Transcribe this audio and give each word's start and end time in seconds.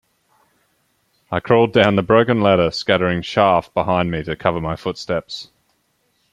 I 1.31 1.39
crawled 1.41 1.73
down 1.73 1.95
the 1.95 2.01
broken 2.01 2.41
ladder, 2.41 2.71
scattering 2.71 3.21
chaff 3.21 3.71
behind 3.71 4.09
me 4.09 4.23
to 4.23 4.35
cover 4.35 4.59
my 4.59 4.75
footsteps. 4.75 5.51